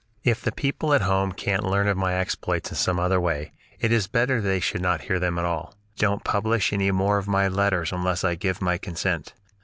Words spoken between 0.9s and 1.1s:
at